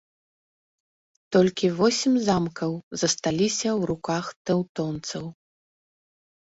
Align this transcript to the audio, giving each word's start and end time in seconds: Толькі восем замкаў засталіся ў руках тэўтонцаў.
Толькі 1.37 1.67
восем 1.81 2.13
замкаў 2.29 2.73
засталіся 3.03 3.69
ў 3.77 3.81
руках 3.93 4.25
тэўтонцаў. 4.51 5.25